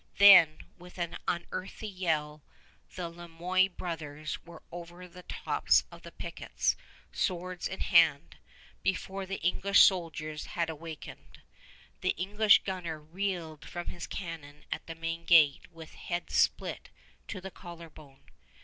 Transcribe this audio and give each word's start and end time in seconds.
Then, 0.17 0.61
with 0.79 0.97
an 0.97 1.15
unearthly 1.27 1.87
yell, 1.87 2.41
the 2.95 3.07
Le 3.07 3.27
Moyne 3.27 3.71
brothers 3.77 4.43
were 4.43 4.63
over 4.71 5.07
the 5.07 5.21
tops 5.21 5.83
of 5.91 6.01
the 6.01 6.11
pickets, 6.11 6.75
swords 7.11 7.67
in 7.67 7.81
hand, 7.81 8.37
before 8.81 9.27
the 9.27 9.39
English 9.41 9.83
soldiers 9.83 10.47
had 10.57 10.71
awakened. 10.71 11.43
The 11.99 12.15
English 12.17 12.63
gunner 12.63 12.99
reeled 12.99 13.63
from 13.63 13.89
his 13.89 14.07
cannon 14.07 14.65
at 14.71 14.87
the 14.87 14.95
main 14.95 15.23
gate 15.23 15.71
with 15.71 15.93
head 15.93 16.31
split 16.31 16.89
to 17.27 17.39
the 17.39 17.51
collar 17.51 17.91
bone. 17.91 18.23